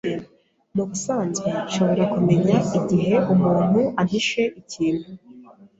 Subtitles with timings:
[0.75, 5.07] Mubisanzwe nshobora kumenya igihe umuntu ampishe ikintu.